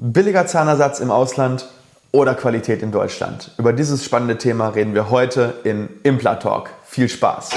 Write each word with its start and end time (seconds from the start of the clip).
Billiger 0.00 0.46
Zahnersatz 0.46 1.00
im 1.00 1.10
Ausland 1.10 1.66
oder 2.12 2.36
Qualität 2.36 2.84
in 2.84 2.92
Deutschland? 2.92 3.50
Über 3.58 3.72
dieses 3.72 4.04
spannende 4.04 4.38
Thema 4.38 4.68
reden 4.68 4.94
wir 4.94 5.10
heute 5.10 5.54
in 5.64 5.88
Implatalk. 6.04 6.70
Viel 6.84 7.08
Spaß! 7.08 7.50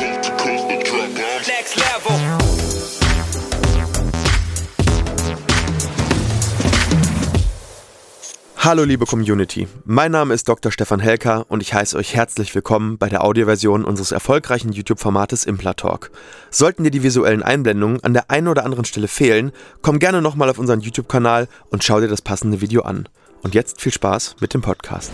Hallo 8.64 8.84
liebe 8.84 9.07
Community, 9.07 9.68
mein 9.86 10.12
Name 10.12 10.36
ist 10.36 10.48
Dr. 10.48 10.71
Stefan 10.71 11.00
Helker 11.00 11.48
und 11.50 11.64
ich 11.64 11.73
heiße 11.73 11.98
euch 11.98 12.16
herzlich 12.16 12.54
willkommen 12.54 13.00
bei 13.00 13.09
der 13.09 13.23
Audioversion 13.23 13.84
unseres 13.84 14.12
erfolgreichen 14.12 14.71
YouTube-Formates 14.71 15.45
Implatalk. 15.45 16.12
Sollten 16.52 16.84
dir 16.84 16.91
die 16.91 17.02
visuellen 17.02 17.41
Einblendungen 17.41 18.04
an 18.04 18.13
der 18.13 18.30
einen 18.30 18.48
oder 18.48 18.63
anderen 18.63 18.86
Stelle 18.86 19.08
fehlen, 19.08 19.52
komm 19.82 19.98
gerne 19.98 20.21
nochmal 20.21 20.48
auf 20.48 20.59
unseren 20.59 20.80
YouTube-Kanal 20.80 21.48
und 21.71 21.84
schau 21.84 22.02
dir 22.02 22.08
das 22.08 22.21
passende 22.21 22.62
Video 22.62 22.84
an. 22.84 23.09
Und 23.41 23.55
jetzt 23.55 23.82
viel 23.82 23.91
Spaß 23.91 24.36
mit 24.41 24.53
dem 24.53 24.62
Podcast. 24.62 25.09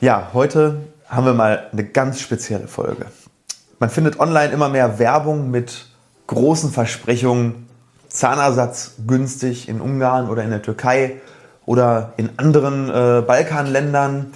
Ja, 0.00 0.30
heute 0.34 0.82
haben 1.08 1.26
wir 1.26 1.34
mal 1.34 1.68
eine 1.72 1.82
ganz 1.82 2.20
spezielle 2.20 2.68
Folge. 2.68 3.06
Man 3.80 3.90
findet 3.90 4.20
online 4.20 4.52
immer 4.52 4.68
mehr 4.68 5.00
Werbung 5.00 5.50
mit 5.50 5.86
großen 6.28 6.70
Versprechungen, 6.70 7.66
Zahnersatz 8.06 8.92
günstig 9.04 9.68
in 9.68 9.80
Ungarn 9.80 10.28
oder 10.28 10.44
in 10.44 10.50
der 10.50 10.62
Türkei 10.62 11.20
oder 11.66 12.12
in 12.16 12.30
anderen 12.36 12.88
äh, 12.88 13.22
Balkanländern. 13.22 14.32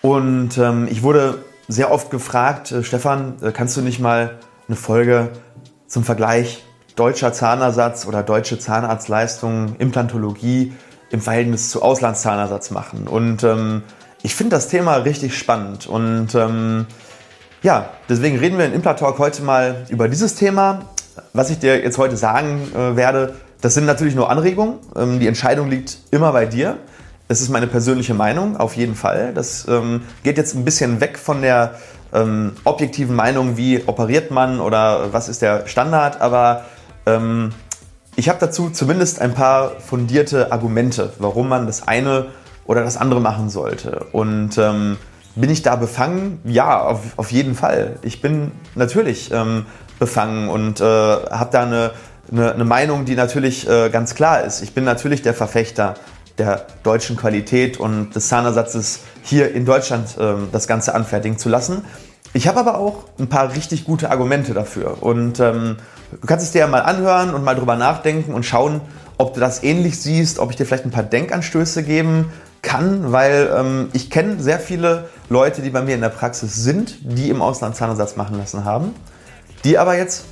Und 0.00 0.58
ähm, 0.58 0.88
ich 0.90 1.02
wurde 1.02 1.38
sehr 1.68 1.90
oft 1.90 2.10
gefragt, 2.10 2.72
äh, 2.72 2.82
Stefan, 2.82 3.34
äh, 3.42 3.52
kannst 3.52 3.76
du 3.76 3.82
nicht 3.82 4.00
mal 4.00 4.38
eine 4.68 4.76
Folge 4.76 5.30
zum 5.86 6.04
Vergleich 6.04 6.64
deutscher 6.96 7.32
Zahnersatz 7.32 8.06
oder 8.06 8.22
deutsche 8.22 8.58
Zahnarztleistung, 8.58 9.76
Implantologie 9.78 10.72
im 11.10 11.20
Verhältnis 11.20 11.70
zu 11.70 11.82
Auslandszahnersatz 11.82 12.70
machen? 12.70 13.06
Und 13.06 13.44
ähm, 13.44 13.82
ich 14.22 14.34
finde 14.34 14.56
das 14.56 14.68
Thema 14.68 14.96
richtig 14.96 15.36
spannend. 15.36 15.86
Und 15.86 16.34
ähm, 16.34 16.86
ja, 17.62 17.90
deswegen 18.08 18.38
reden 18.38 18.58
wir 18.58 18.66
in 18.66 18.72
Implatalk 18.72 19.18
heute 19.18 19.42
mal 19.42 19.86
über 19.88 20.08
dieses 20.08 20.34
Thema. 20.34 20.80
Was 21.32 21.50
ich 21.50 21.58
dir 21.58 21.82
jetzt 21.82 21.98
heute 21.98 22.16
sagen 22.16 22.60
äh, 22.74 22.96
werde, 22.96 23.34
das 23.62 23.74
sind 23.74 23.86
natürlich 23.86 24.14
nur 24.14 24.28
Anregungen. 24.28 24.74
Ähm, 24.94 25.18
die 25.18 25.26
Entscheidung 25.26 25.70
liegt 25.70 25.98
immer 26.10 26.32
bei 26.32 26.44
dir. 26.44 26.76
Das 27.28 27.40
ist 27.40 27.48
meine 27.48 27.68
persönliche 27.68 28.12
Meinung, 28.12 28.58
auf 28.58 28.76
jeden 28.76 28.94
Fall. 28.94 29.32
Das 29.32 29.66
ähm, 29.68 30.02
geht 30.22 30.36
jetzt 30.36 30.54
ein 30.54 30.64
bisschen 30.66 31.00
weg 31.00 31.16
von 31.16 31.40
der 31.40 31.76
ähm, 32.12 32.52
objektiven 32.64 33.16
Meinung, 33.16 33.56
wie 33.56 33.82
operiert 33.86 34.30
man 34.30 34.60
oder 34.60 35.12
was 35.14 35.30
ist 35.30 35.40
der 35.40 35.66
Standard, 35.66 36.20
aber 36.20 36.66
ähm, 37.06 37.52
ich 38.16 38.28
habe 38.28 38.38
dazu 38.38 38.68
zumindest 38.68 39.20
ein 39.20 39.32
paar 39.32 39.80
fundierte 39.80 40.52
Argumente, 40.52 41.14
warum 41.18 41.48
man 41.48 41.64
das 41.66 41.88
eine 41.88 42.26
oder 42.66 42.84
das 42.84 42.98
andere 42.98 43.20
machen 43.20 43.48
sollte. 43.48 44.06
Und 44.12 44.58
ähm, 44.58 44.98
bin 45.34 45.48
ich 45.48 45.62
da 45.62 45.76
befangen? 45.76 46.40
Ja, 46.44 46.82
auf, 46.82 47.00
auf 47.16 47.32
jeden 47.32 47.54
Fall. 47.54 47.96
Ich 48.02 48.20
bin 48.20 48.52
natürlich 48.74 49.30
ähm, 49.32 49.64
befangen 49.98 50.50
und 50.50 50.80
äh, 50.80 50.84
habe 50.84 51.48
da 51.50 51.62
eine 51.62 51.92
eine, 52.30 52.52
eine 52.52 52.64
Meinung, 52.64 53.04
die 53.04 53.14
natürlich 53.14 53.68
äh, 53.68 53.90
ganz 53.90 54.14
klar 54.14 54.42
ist. 54.44 54.62
Ich 54.62 54.74
bin 54.74 54.84
natürlich 54.84 55.22
der 55.22 55.34
Verfechter 55.34 55.94
der 56.38 56.66
deutschen 56.82 57.16
Qualität 57.16 57.78
und 57.78 58.14
des 58.14 58.28
Zahnersatzes 58.28 59.00
hier 59.22 59.52
in 59.54 59.64
Deutschland 59.64 60.16
äh, 60.18 60.34
das 60.50 60.66
Ganze 60.66 60.94
anfertigen 60.94 61.38
zu 61.38 61.48
lassen. 61.48 61.84
Ich 62.34 62.48
habe 62.48 62.60
aber 62.60 62.78
auch 62.78 63.04
ein 63.18 63.28
paar 63.28 63.54
richtig 63.54 63.84
gute 63.84 64.10
Argumente 64.10 64.54
dafür. 64.54 65.02
Und 65.02 65.38
ähm, 65.40 65.76
du 66.10 66.26
kannst 66.26 66.46
es 66.46 66.52
dir 66.52 66.60
ja 66.60 66.66
mal 66.66 66.80
anhören 66.80 67.34
und 67.34 67.44
mal 67.44 67.54
drüber 67.54 67.76
nachdenken 67.76 68.32
und 68.32 68.44
schauen, 68.44 68.80
ob 69.18 69.34
du 69.34 69.40
das 69.40 69.62
ähnlich 69.62 70.00
siehst, 70.00 70.38
ob 70.38 70.50
ich 70.50 70.56
dir 70.56 70.64
vielleicht 70.64 70.86
ein 70.86 70.90
paar 70.90 71.02
Denkanstöße 71.02 71.82
geben 71.82 72.32
kann, 72.62 73.12
weil 73.12 73.50
ähm, 73.54 73.88
ich 73.92 74.08
kenne 74.08 74.42
sehr 74.42 74.58
viele 74.58 75.08
Leute, 75.28 75.62
die 75.62 75.70
bei 75.70 75.82
mir 75.82 75.94
in 75.94 76.00
der 76.00 76.08
Praxis 76.08 76.54
sind, 76.54 76.96
die 77.02 77.28
im 77.28 77.42
Ausland 77.42 77.76
Zahnersatz 77.76 78.16
machen 78.16 78.38
lassen 78.38 78.64
haben, 78.64 78.94
die 79.64 79.78
aber 79.78 79.96
jetzt 79.96 80.24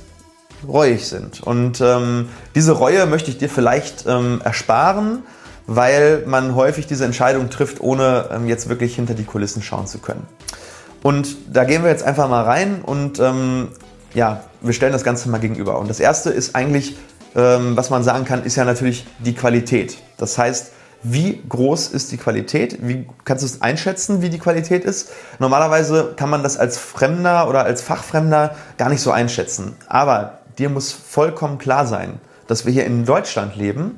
reuig 0.67 1.07
sind. 1.07 1.41
Und 1.41 1.81
ähm, 1.81 2.29
diese 2.55 2.73
Reue 2.73 3.05
möchte 3.05 3.31
ich 3.31 3.37
dir 3.37 3.49
vielleicht 3.49 4.05
ähm, 4.07 4.41
ersparen, 4.43 5.23
weil 5.67 6.23
man 6.25 6.55
häufig 6.55 6.87
diese 6.87 7.05
Entscheidung 7.05 7.49
trifft, 7.49 7.81
ohne 7.81 8.29
ähm, 8.31 8.47
jetzt 8.47 8.69
wirklich 8.69 8.95
hinter 8.95 9.13
die 9.13 9.23
Kulissen 9.23 9.61
schauen 9.61 9.87
zu 9.87 9.99
können. 9.99 10.25
Und 11.03 11.35
da 11.51 11.63
gehen 11.63 11.83
wir 11.83 11.89
jetzt 11.89 12.03
einfach 12.03 12.29
mal 12.29 12.43
rein 12.43 12.81
und 12.81 13.19
ähm, 13.19 13.69
ja, 14.13 14.43
wir 14.61 14.73
stellen 14.73 14.93
das 14.93 15.03
Ganze 15.03 15.29
mal 15.29 15.39
gegenüber. 15.39 15.79
Und 15.79 15.89
das 15.89 15.99
erste 15.99 16.29
ist 16.29 16.55
eigentlich, 16.55 16.97
ähm, 17.35 17.75
was 17.75 17.89
man 17.89 18.03
sagen 18.03 18.25
kann, 18.25 18.43
ist 18.43 18.55
ja 18.55 18.65
natürlich 18.65 19.05
die 19.19 19.33
Qualität. 19.33 19.97
Das 20.17 20.37
heißt, 20.37 20.73
wie 21.03 21.41
groß 21.49 21.87
ist 21.87 22.11
die 22.11 22.17
Qualität? 22.17 22.77
Wie 22.81 23.07
kannst 23.25 23.43
du 23.43 23.47
es 23.47 23.61
einschätzen, 23.61 24.21
wie 24.21 24.29
die 24.29 24.37
Qualität 24.37 24.85
ist? 24.85 25.09
Normalerweise 25.39 26.13
kann 26.15 26.29
man 26.29 26.43
das 26.43 26.57
als 26.57 26.77
Fremder 26.77 27.49
oder 27.49 27.63
als 27.63 27.81
Fachfremder 27.81 28.55
gar 28.77 28.89
nicht 28.89 29.01
so 29.01 29.09
einschätzen. 29.11 29.75
Aber 29.87 30.40
dir 30.57 30.69
muss 30.69 30.91
vollkommen 30.91 31.57
klar 31.57 31.85
sein, 31.85 32.19
dass 32.47 32.65
wir 32.65 32.73
hier 32.73 32.85
in 32.85 33.05
Deutschland 33.05 33.55
leben 33.55 33.97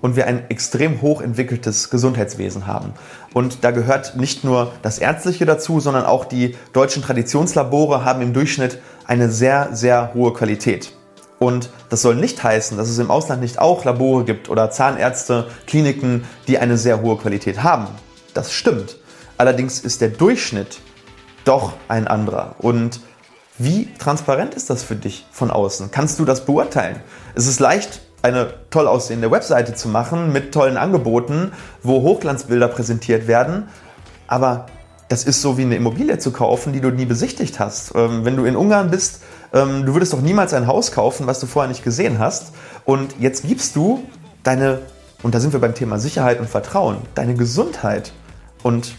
und 0.00 0.16
wir 0.16 0.26
ein 0.26 0.50
extrem 0.50 1.00
hochentwickeltes 1.00 1.88
Gesundheitswesen 1.88 2.66
haben. 2.66 2.92
Und 3.32 3.64
da 3.64 3.70
gehört 3.70 4.16
nicht 4.16 4.44
nur 4.44 4.72
das 4.82 4.98
Ärztliche 4.98 5.46
dazu, 5.46 5.80
sondern 5.80 6.04
auch 6.04 6.24
die 6.24 6.56
deutschen 6.72 7.02
Traditionslabore 7.02 8.04
haben 8.04 8.20
im 8.20 8.32
Durchschnitt 8.32 8.78
eine 9.06 9.30
sehr, 9.30 9.70
sehr 9.72 10.12
hohe 10.14 10.32
Qualität. 10.32 10.92
Und 11.38 11.70
das 11.88 12.02
soll 12.02 12.16
nicht 12.16 12.42
heißen, 12.42 12.76
dass 12.76 12.88
es 12.88 12.98
im 12.98 13.10
Ausland 13.10 13.42
nicht 13.42 13.58
auch 13.58 13.84
Labore 13.84 14.24
gibt 14.24 14.48
oder 14.48 14.70
Zahnärzte, 14.70 15.48
Kliniken, 15.66 16.24
die 16.46 16.58
eine 16.58 16.76
sehr 16.76 17.02
hohe 17.02 17.16
Qualität 17.16 17.62
haben. 17.62 17.86
Das 18.34 18.52
stimmt. 18.52 18.96
Allerdings 19.38 19.80
ist 19.80 20.00
der 20.00 20.10
Durchschnitt 20.10 20.80
doch 21.44 21.72
ein 21.88 22.06
anderer. 22.06 22.54
Und 22.58 23.00
wie 23.64 23.88
transparent 23.98 24.54
ist 24.54 24.70
das 24.70 24.82
für 24.82 24.96
dich 24.96 25.26
von 25.30 25.50
außen? 25.50 25.90
Kannst 25.90 26.18
du 26.18 26.24
das 26.24 26.44
beurteilen? 26.44 27.00
Es 27.34 27.46
ist 27.46 27.60
leicht, 27.60 28.00
eine 28.22 28.54
toll 28.70 28.86
aussehende 28.86 29.30
Webseite 29.30 29.74
zu 29.74 29.88
machen 29.88 30.32
mit 30.32 30.52
tollen 30.52 30.76
Angeboten, 30.76 31.52
wo 31.82 32.02
Hochglanzbilder 32.02 32.68
präsentiert 32.68 33.26
werden, 33.26 33.68
aber 34.26 34.66
das 35.08 35.24
ist 35.24 35.42
so 35.42 35.58
wie 35.58 35.62
eine 35.62 35.76
Immobilie 35.76 36.18
zu 36.18 36.30
kaufen, 36.30 36.72
die 36.72 36.80
du 36.80 36.90
nie 36.90 37.04
besichtigt 37.04 37.60
hast. 37.60 37.94
Ähm, 37.94 38.24
wenn 38.24 38.36
du 38.36 38.44
in 38.44 38.56
Ungarn 38.56 38.90
bist, 38.90 39.20
ähm, 39.52 39.84
du 39.84 39.92
würdest 39.92 40.14
doch 40.14 40.22
niemals 40.22 40.54
ein 40.54 40.66
Haus 40.66 40.90
kaufen, 40.90 41.26
was 41.26 41.38
du 41.38 41.46
vorher 41.46 41.68
nicht 41.68 41.84
gesehen 41.84 42.18
hast. 42.18 42.54
Und 42.86 43.14
jetzt 43.20 43.46
gibst 43.46 43.76
du 43.76 44.04
deine, 44.42 44.78
und 45.22 45.34
da 45.34 45.40
sind 45.40 45.52
wir 45.52 45.60
beim 45.60 45.74
Thema 45.74 45.98
Sicherheit 45.98 46.40
und 46.40 46.48
Vertrauen, 46.48 46.96
deine 47.14 47.34
Gesundheit 47.34 48.12
und 48.62 48.94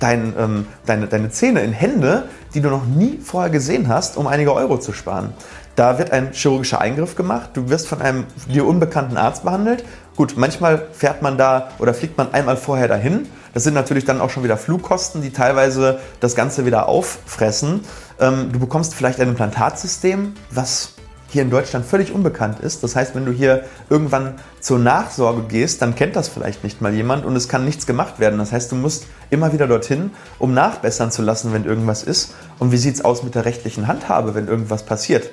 dein, 0.00 0.34
ähm, 0.38 0.66
deine, 0.86 1.06
deine 1.06 1.30
Zähne 1.30 1.62
in 1.62 1.72
Hände, 1.72 2.28
die 2.54 2.60
du 2.60 2.68
noch 2.68 2.86
nie 2.86 3.18
vorher 3.22 3.50
gesehen 3.50 3.88
hast, 3.88 4.16
um 4.16 4.26
einige 4.26 4.54
Euro 4.54 4.78
zu 4.78 4.92
sparen. 4.92 5.32
Da 5.76 5.98
wird 5.98 6.12
ein 6.12 6.32
chirurgischer 6.32 6.80
Eingriff 6.80 7.16
gemacht, 7.16 7.50
du 7.54 7.68
wirst 7.68 7.88
von 7.88 8.00
einem 8.00 8.26
dir 8.48 8.66
unbekannten 8.66 9.16
Arzt 9.16 9.44
behandelt. 9.44 9.84
Gut, 10.14 10.34
manchmal 10.36 10.86
fährt 10.92 11.22
man 11.22 11.36
da 11.36 11.70
oder 11.80 11.92
fliegt 11.94 12.16
man 12.16 12.32
einmal 12.32 12.56
vorher 12.56 12.86
dahin. 12.86 13.26
Das 13.52 13.64
sind 13.64 13.74
natürlich 13.74 14.04
dann 14.04 14.20
auch 14.20 14.30
schon 14.30 14.44
wieder 14.44 14.56
Flugkosten, 14.56 15.22
die 15.22 15.30
teilweise 15.30 15.98
das 16.20 16.36
Ganze 16.36 16.64
wieder 16.64 16.88
auffressen. 16.88 17.80
Ähm, 18.20 18.50
du 18.52 18.60
bekommst 18.60 18.94
vielleicht 18.94 19.20
ein 19.20 19.28
Implantatsystem, 19.28 20.34
was 20.50 20.93
hier 21.34 21.42
in 21.42 21.50
Deutschland 21.50 21.84
völlig 21.84 22.12
unbekannt 22.12 22.60
ist. 22.60 22.82
Das 22.82 22.96
heißt, 22.96 23.14
wenn 23.14 23.26
du 23.26 23.32
hier 23.32 23.64
irgendwann 23.90 24.36
zur 24.60 24.78
Nachsorge 24.78 25.42
gehst, 25.42 25.82
dann 25.82 25.94
kennt 25.94 26.16
das 26.16 26.28
vielleicht 26.28 26.64
nicht 26.64 26.80
mal 26.80 26.94
jemand 26.94 27.26
und 27.26 27.36
es 27.36 27.48
kann 27.48 27.66
nichts 27.66 27.86
gemacht 27.86 28.18
werden. 28.18 28.38
Das 28.38 28.52
heißt, 28.52 28.72
du 28.72 28.76
musst 28.76 29.06
immer 29.28 29.52
wieder 29.52 29.66
dorthin, 29.66 30.12
um 30.38 30.54
nachbessern 30.54 31.10
zu 31.10 31.20
lassen, 31.20 31.52
wenn 31.52 31.64
irgendwas 31.64 32.02
ist. 32.02 32.34
Und 32.58 32.72
wie 32.72 32.78
sieht 32.78 32.94
es 32.94 33.04
aus 33.04 33.22
mit 33.22 33.34
der 33.34 33.44
rechtlichen 33.44 33.86
Handhabe, 33.86 34.34
wenn 34.34 34.48
irgendwas 34.48 34.84
passiert? 34.84 35.30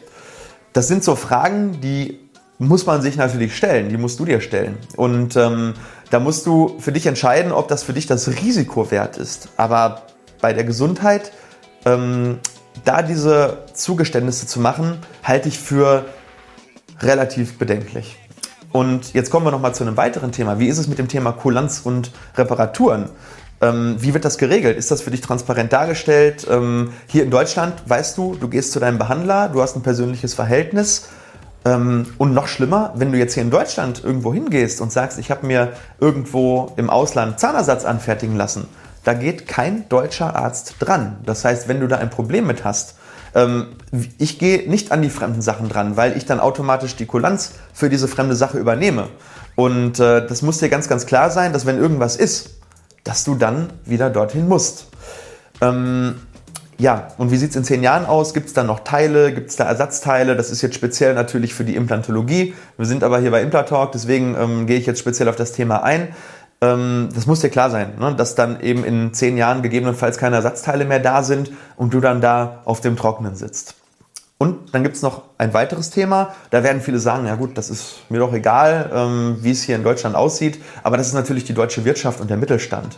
Das 0.74 0.88
sind 0.90 1.04
so 1.04 1.16
Fragen, 1.16 1.80
die 1.80 2.20
muss 2.58 2.86
man 2.86 3.02
sich 3.02 3.16
natürlich 3.16 3.56
stellen, 3.56 3.90
die 3.90 3.98
musst 3.98 4.20
du 4.20 4.26
dir 4.26 4.42
stellen. 4.42 4.78
Und 4.98 5.36
ähm, 5.36 5.74
da 6.10 6.20
musst 6.20 6.46
du 6.46 6.78
für 6.80 6.92
dich 6.92 7.06
entscheiden, 7.06 7.52
ob 7.52 7.68
das 7.68 7.84
für 7.84 7.94
dich 7.94 8.08
das 8.08 8.28
Risiko 8.28 8.92
wert 8.92 9.18
ist. 9.18 9.50
Aber 9.56 10.02
bei 10.42 10.52
der 10.54 10.64
Gesundheit 10.64 11.32
ähm, 11.86 12.40
da 12.86 13.02
diese 13.02 13.60
Zugeständnisse 13.74 14.48
zu 14.48 14.60
machen, 14.60 14.98
halte 15.24 15.50
ich 15.50 15.60
für 15.60 16.06
relativ 17.00 17.58
bedenklich. 17.58 18.18
Und 18.72 19.14
jetzt 19.14 19.32
kommen 19.32 19.46
wir 19.46 19.52
nochmal 19.52 19.76
zu 19.76 19.84
einem 19.84 19.98
weiteren 19.98 20.32
Thema. 20.32 20.60
Wie 20.60 20.68
ist 20.68 20.78
es 20.78 20.88
mit 20.88 20.98
dem 20.98 21.08
Thema 21.08 21.34
Kulanz 21.34 21.82
und 21.84 22.12
Reparaturen? 22.38 23.10
Ähm, 23.60 23.98
wie 24.00 24.14
wird 24.14 24.26
das 24.26 24.38
geregelt? 24.38 24.78
Ist 24.78 24.92
das 24.92 25.02
für 25.02 25.12
dich 25.12 25.22
transparent 25.22 25.74
dargestellt? 25.74 26.48
Ähm, 26.50 26.94
hier 27.08 27.24
in 27.24 27.30
Deutschland 27.30 27.74
weißt 27.86 28.18
du, 28.18 28.36
du 28.36 28.48
gehst 28.48 28.72
zu 28.72 28.80
deinem 28.80 28.98
Behandler, 28.98 29.50
du 29.50 29.62
hast 29.62 29.76
ein 29.76 29.84
persönliches 29.84 30.34
Verhältnis. 30.34 31.10
Ähm, 31.64 32.08
und 32.18 32.34
noch 32.34 32.48
schlimmer, 32.48 32.92
wenn 32.96 33.12
du 33.12 33.20
jetzt 33.20 33.36
hier 33.36 33.44
in 33.44 33.52
Deutschland 33.52 34.04
irgendwo 34.04 34.34
hingehst 34.34 34.82
und 34.82 34.92
sagst, 34.92 35.20
ich 35.20 35.30
habe 35.30 35.46
mir 35.46 35.74
irgendwo 36.00 36.74
im 36.78 36.90
Ausland 36.90 37.40
Zahnersatz 37.40 37.86
anfertigen 37.86 38.36
lassen, 38.36 38.68
da 39.04 39.14
geht 39.14 39.48
kein 39.48 39.88
deutscher 39.90 40.36
Arzt 40.36 40.76
dran. 40.80 41.18
Das 41.26 41.44
heißt, 41.44 41.68
wenn 41.68 41.80
du 41.80 41.88
da 41.88 41.98
ein 41.98 42.10
Problem 42.10 42.48
mit 42.48 42.64
hast, 42.64 42.96
ähm, 43.34 43.68
ich 44.18 44.40
gehe 44.40 44.70
nicht 44.70 44.92
an 44.92 45.02
die 45.02 45.10
fremden 45.10 45.42
Sachen 45.42 45.70
dran, 45.70 45.98
weil 45.98 46.18
ich 46.18 46.26
dann 46.26 46.40
automatisch 46.40 46.96
die 46.96 47.06
Kulanz 47.06 47.54
für 47.74 47.90
diese 47.90 48.08
fremde 48.08 48.36
Sache 48.36 48.58
übernehme. 48.58 49.08
Und 49.56 50.00
äh, 50.00 50.26
das 50.26 50.42
muss 50.42 50.60
dir 50.60 50.70
ganz, 50.70 50.88
ganz 50.88 51.06
klar 51.06 51.30
sein, 51.30 51.54
dass 51.54 51.66
wenn 51.66 51.78
irgendwas 51.78 52.16
ist, 52.16 52.52
dass 53.04 53.24
du 53.24 53.36
dann 53.36 53.72
wieder 53.86 54.10
dorthin 54.10 54.48
musst. 54.48 54.88
Ähm, 55.62 56.16
ja, 56.78 57.10
und 57.20 57.30
wie 57.30 57.38
sieht 57.38 57.52
es 57.52 57.56
in 57.56 57.64
zehn 57.64 57.84
Jahren 57.84 58.06
aus? 58.08 58.34
Gibt 58.34 58.48
es 58.48 58.54
da 58.54 58.64
noch 58.64 58.80
Teile? 58.80 59.34
Gibt 59.34 59.52
es 59.52 59.56
da 59.56 59.66
Ersatzteile? 59.66 60.36
Das 60.36 60.50
ist 60.50 60.64
jetzt 60.64 60.74
speziell 60.74 61.14
natürlich 61.14 61.54
für 61.54 61.64
die 61.64 61.76
Implantologie. 61.76 62.56
Wir 62.78 62.86
sind 62.88 63.04
aber 63.04 63.20
hier 63.20 63.30
bei 63.30 63.44
Implantalk, 63.44 63.92
deswegen 63.92 64.36
ähm, 64.36 64.66
gehe 64.66 64.78
ich 64.78 64.88
jetzt 64.88 65.00
speziell 65.00 65.30
auf 65.30 65.36
das 65.36 65.52
Thema 65.52 65.84
ein. 65.84 66.08
Ähm, 66.62 67.10
das 67.14 67.26
muss 67.26 67.42
dir 67.42 67.50
klar 67.50 67.70
sein, 67.70 67.94
ne? 68.00 68.16
dass 68.16 68.36
dann 68.36 68.62
eben 68.62 68.84
in 68.84 69.14
zehn 69.14 69.36
Jahren 69.36 69.62
gegebenenfalls 69.62 70.18
keine 70.18 70.36
Ersatzteile 70.38 70.86
mehr 70.86 71.00
da 71.00 71.24
sind 71.24 71.52
und 71.76 71.94
du 71.94 72.00
dann 72.00 72.22
da 72.22 72.62
auf 72.66 72.82
dem 72.82 72.96
Trockenen 72.96 73.36
sitzt. 73.36 73.76
Und 74.38 74.74
dann 74.74 74.82
gibt 74.82 74.96
es 74.96 75.04
noch 75.04 75.24
ein 75.38 75.54
weiteres 75.54 75.92
Thema. 75.92 76.34
Da 76.50 76.64
werden 76.64 76.82
viele 76.82 76.98
sagen, 76.98 77.28
ja 77.28 77.36
gut, 77.36 77.60
das 77.60 77.70
ist 77.70 78.00
mir 78.10 78.18
doch 78.18 78.34
egal, 78.34 78.90
ähm, 78.92 79.38
wie 79.42 79.52
es 79.52 79.62
hier 79.62 79.76
in 79.76 79.84
Deutschland 79.84 80.16
aussieht. 80.16 80.60
Aber 80.82 80.98
das 80.98 81.08
ist 81.08 81.14
natürlich 81.14 81.44
die 81.44 81.54
deutsche 81.54 81.86
Wirtschaft 81.86 82.20
und 82.22 82.30
der 82.30 82.38
Mittelstand. 82.38 82.98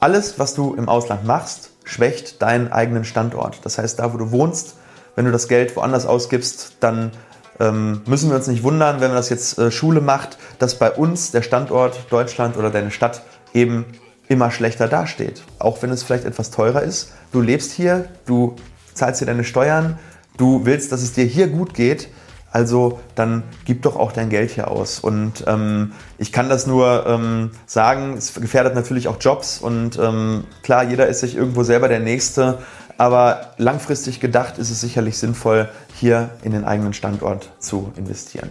Alles, 0.00 0.40
was 0.40 0.54
du 0.54 0.74
im 0.74 0.88
Ausland 0.88 1.24
machst, 1.24 1.70
schwächt 1.84 2.42
deinen 2.42 2.72
eigenen 2.72 3.04
Standort. 3.04 3.60
Das 3.62 3.78
heißt, 3.78 4.00
da 4.00 4.12
wo 4.12 4.16
du 4.16 4.32
wohnst, 4.32 4.74
wenn 5.14 5.24
du 5.24 5.30
das 5.30 5.46
Geld 5.46 5.76
woanders 5.76 6.04
ausgibst, 6.04 6.78
dann 6.80 7.12
ähm, 7.60 8.02
müssen 8.06 8.30
wir 8.30 8.36
uns 8.36 8.46
nicht 8.46 8.62
wundern, 8.62 9.00
wenn 9.00 9.08
man 9.08 9.16
das 9.16 9.30
jetzt 9.30 9.58
äh, 9.58 9.70
Schule 9.70 10.00
macht, 10.00 10.38
dass 10.58 10.78
bei 10.78 10.90
uns 10.90 11.30
der 11.30 11.42
Standort 11.42 12.10
Deutschland 12.10 12.56
oder 12.56 12.70
deine 12.70 12.90
Stadt 12.90 13.22
eben 13.54 13.86
immer 14.28 14.50
schlechter 14.50 14.88
dasteht. 14.88 15.42
Auch 15.58 15.82
wenn 15.82 15.90
es 15.90 16.02
vielleicht 16.02 16.24
etwas 16.24 16.50
teurer 16.50 16.82
ist. 16.82 17.12
Du 17.32 17.40
lebst 17.40 17.72
hier, 17.72 18.06
du 18.26 18.56
zahlst 18.94 19.20
hier 19.20 19.26
deine 19.26 19.44
Steuern, 19.44 19.98
du 20.36 20.64
willst, 20.64 20.92
dass 20.92 21.02
es 21.02 21.12
dir 21.12 21.24
hier 21.24 21.48
gut 21.48 21.74
geht, 21.74 22.08
also 22.50 23.00
dann 23.14 23.42
gib 23.66 23.82
doch 23.82 23.96
auch 23.96 24.12
dein 24.12 24.30
Geld 24.30 24.50
hier 24.50 24.70
aus. 24.70 24.98
Und 24.98 25.44
ähm, 25.46 25.92
ich 26.16 26.32
kann 26.32 26.48
das 26.48 26.66
nur 26.66 27.04
ähm, 27.06 27.50
sagen, 27.66 28.14
es 28.16 28.32
gefährdet 28.34 28.74
natürlich 28.74 29.08
auch 29.08 29.16
Jobs 29.20 29.58
und 29.58 29.98
ähm, 29.98 30.44
klar, 30.62 30.84
jeder 30.84 31.06
ist 31.06 31.20
sich 31.20 31.36
irgendwo 31.36 31.64
selber 31.64 31.88
der 31.88 32.00
Nächste, 32.00 32.58
aber 32.98 33.52
langfristig 33.58 34.20
gedacht 34.20 34.58
ist 34.58 34.70
es 34.70 34.80
sicherlich 34.80 35.18
sinnvoll, 35.18 35.68
hier 35.94 36.30
in 36.42 36.52
den 36.52 36.64
eigenen 36.64 36.92
Standort 36.92 37.50
zu 37.58 37.92
investieren. 37.96 38.50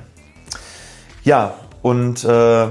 Ja, 1.24 1.56
und 1.82 2.24
äh, 2.24 2.68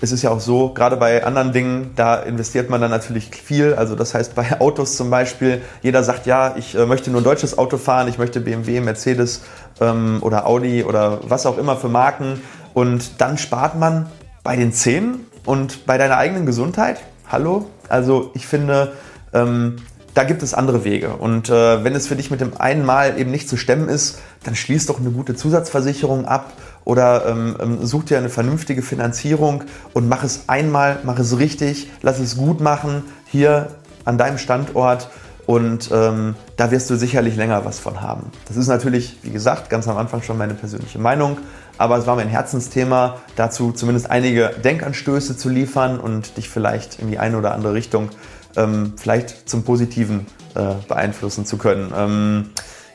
es 0.00 0.12
ist 0.12 0.22
ja 0.22 0.30
auch 0.30 0.40
so, 0.40 0.74
gerade 0.74 0.96
bei 0.96 1.24
anderen 1.24 1.52
Dingen, 1.52 1.92
da 1.96 2.16
investiert 2.16 2.68
man 2.68 2.80
dann 2.80 2.90
natürlich 2.90 3.30
viel. 3.30 3.74
Also 3.74 3.94
das 3.94 4.14
heißt 4.14 4.34
bei 4.34 4.60
Autos 4.60 4.96
zum 4.96 5.10
Beispiel, 5.10 5.62
jeder 5.82 6.02
sagt, 6.04 6.26
ja, 6.26 6.54
ich 6.56 6.74
äh, 6.74 6.86
möchte 6.86 7.10
nur 7.10 7.20
ein 7.20 7.24
deutsches 7.24 7.56
Auto 7.56 7.78
fahren, 7.78 8.08
ich 8.08 8.18
möchte 8.18 8.40
BMW, 8.40 8.80
Mercedes 8.80 9.42
ähm, 9.80 10.18
oder 10.20 10.46
Audi 10.46 10.84
oder 10.84 11.20
was 11.22 11.46
auch 11.46 11.58
immer 11.58 11.76
für 11.76 11.88
Marken. 11.88 12.42
Und 12.74 13.20
dann 13.20 13.38
spart 13.38 13.78
man 13.78 14.06
bei 14.42 14.54
den 14.56 14.72
Zähnen 14.72 15.26
und 15.46 15.86
bei 15.86 15.96
deiner 15.96 16.18
eigenen 16.18 16.44
Gesundheit. 16.44 17.00
Hallo? 17.30 17.66
Also 17.88 18.30
ich 18.34 18.46
finde, 18.46 18.92
ähm, 19.32 19.76
da 20.16 20.24
gibt 20.24 20.42
es 20.42 20.54
andere 20.54 20.82
Wege. 20.82 21.10
Und 21.10 21.50
äh, 21.50 21.84
wenn 21.84 21.94
es 21.94 22.06
für 22.06 22.16
dich 22.16 22.30
mit 22.30 22.40
dem 22.40 22.58
einen 22.58 22.86
Mal 22.86 23.18
eben 23.20 23.30
nicht 23.30 23.50
zu 23.50 23.58
stemmen 23.58 23.90
ist, 23.90 24.18
dann 24.44 24.54
schließ 24.54 24.86
doch 24.86 24.98
eine 24.98 25.10
gute 25.10 25.34
Zusatzversicherung 25.34 26.24
ab 26.24 26.54
oder 26.86 27.26
ähm, 27.26 27.56
ähm, 27.60 27.86
such 27.86 28.04
dir 28.04 28.16
eine 28.16 28.30
vernünftige 28.30 28.80
Finanzierung 28.80 29.64
und 29.92 30.08
mach 30.08 30.24
es 30.24 30.44
einmal, 30.46 31.00
mach 31.04 31.18
es 31.18 31.38
richtig, 31.38 31.90
lass 32.00 32.18
es 32.18 32.38
gut 32.38 32.62
machen 32.62 33.02
hier 33.26 33.68
an 34.06 34.16
deinem 34.16 34.38
Standort 34.38 35.10
und 35.44 35.90
ähm, 35.92 36.34
da 36.56 36.70
wirst 36.70 36.88
du 36.88 36.96
sicherlich 36.96 37.36
länger 37.36 37.66
was 37.66 37.78
von 37.78 38.00
haben. 38.00 38.30
Das 38.48 38.56
ist 38.56 38.68
natürlich, 38.68 39.18
wie 39.22 39.30
gesagt, 39.30 39.68
ganz 39.68 39.86
am 39.86 39.98
Anfang 39.98 40.22
schon 40.22 40.38
meine 40.38 40.54
persönliche 40.54 40.98
Meinung, 40.98 41.36
aber 41.76 41.98
es 41.98 42.06
war 42.06 42.16
mein 42.16 42.28
Herzensthema, 42.28 43.18
dazu 43.36 43.72
zumindest 43.72 44.10
einige 44.10 44.48
Denkanstöße 44.64 45.36
zu 45.36 45.50
liefern 45.50 46.00
und 46.00 46.38
dich 46.38 46.48
vielleicht 46.48 47.00
in 47.00 47.10
die 47.10 47.18
eine 47.18 47.36
oder 47.36 47.52
andere 47.52 47.74
Richtung 47.74 48.08
ähm, 48.56 48.94
vielleicht 48.96 49.48
zum 49.48 49.62
Positiven 49.64 50.26
äh, 50.54 50.74
beeinflussen 50.88 51.46
zu 51.46 51.58
können. 51.58 51.92
Ähm, 51.96 52.50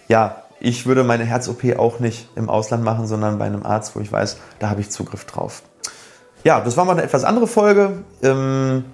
ja, 0.08 0.44
ich 0.60 0.86
würde 0.86 1.04
meine 1.04 1.24
Herz-OP 1.24 1.78
auch 1.78 2.00
nicht 2.00 2.30
im 2.36 2.50
Ausland 2.50 2.84
machen, 2.84 3.08
sondern 3.08 3.40
bei 3.40 3.46
einem 3.46 3.66
Arzt, 3.66 3.96
wo 3.96 4.00
ich 4.00 4.12
weiß, 4.12 4.38
da 4.60 4.70
habe 4.70 4.82
ich 4.82 4.92
Zugriff 4.92 5.26
drauf. 5.26 5.64
Ja, 6.44 6.62
das 6.62 6.78
war 6.78 6.86
mal 6.86 6.94
eine 6.94 7.04
etwas 7.04 7.24
andere 7.24 7.48
Folge. 7.48 8.04
Ähm, 8.22 8.86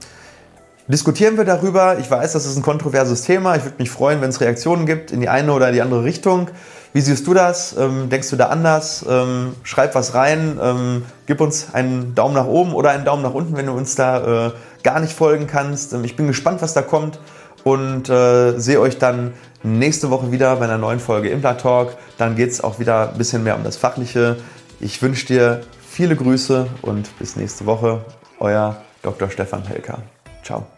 diskutieren 0.88 1.38
wir 1.38 1.46
darüber. 1.46 1.98
Ich 2.00 2.10
weiß, 2.10 2.34
das 2.34 2.46
ist 2.46 2.56
ein 2.56 2.62
kontroverses 2.62 3.24
Thema. 3.24 3.56
Ich 3.56 3.64
würde 3.64 3.76
mich 3.80 3.90
freuen, 3.90 4.22
wenn 4.22 4.30
es 4.30 4.42
Reaktionen 4.42 4.86
gibt 4.86 5.12
in 5.12 5.22
die 5.22 5.30
eine 5.30 5.54
oder 5.54 5.72
die 5.72 5.82
andere 5.82 6.04
Richtung. 6.04 6.50
Wie 6.94 7.02
siehst 7.02 7.28
du 7.28 7.34
das? 7.34 7.76
Ähm, 7.78 8.10
denkst 8.10 8.30
du 8.30 8.38
da 8.38 8.48
anders? 8.48 9.06
Ähm, 9.08 9.54
schreib 9.64 9.94
was 9.96 10.14
rein. 10.14 10.60
Ähm, 10.62 11.04
gib 11.26 11.42
uns 11.42 11.74
einen 11.74 12.16
Daumen 12.16 12.34
nach 12.34 12.48
oben 12.48 12.74
oder 12.74 12.92
einen 12.92 13.06
Daumen 13.06 13.24
nach 13.24 13.34
unten, 13.34 13.56
wenn 13.56 13.68
du 13.68 13.74
uns 13.74 13.96
da 13.96 14.48
äh, 14.48 14.52
gar 14.88 15.02
nicht 15.02 15.12
folgen 15.12 15.48
kannst. 15.48 15.92
Ähm, 15.92 16.06
ich 16.06 16.16
bin 16.16 16.28
gespannt, 16.28 16.62
was 16.62 16.74
da 16.74 16.82
kommt 16.82 17.20
und 17.66 18.08
äh, 18.08 18.58
sehe 18.58 18.80
euch 18.80 18.98
dann 18.98 19.34
nächste 19.64 20.10
Woche 20.10 20.32
wieder 20.32 20.56
bei 20.56 20.64
einer 20.64 20.78
neuen 20.78 21.02
Folge 21.02 21.28
Impla 21.28 21.56
Talk. 21.56 21.98
Dann 22.18 22.38
geht 22.38 22.52
es 22.52 22.64
auch 22.64 22.80
wieder 22.80 23.12
ein 23.12 23.18
bisschen 23.18 23.44
mehr 23.44 23.58
um 23.58 23.66
das 23.66 23.76
Fachliche. 23.76 24.38
Ich 24.80 25.02
wünsche 25.02 25.28
dir 25.28 25.62
viele 25.86 26.16
Grüße 26.16 26.68
und 26.84 27.20
bis 27.20 27.36
nächste 27.36 27.66
Woche. 27.66 28.06
Euer 28.40 28.78
Dr. 29.02 29.30
Stefan 29.30 29.68
Helker. 29.68 30.00
Ciao. 30.42 30.77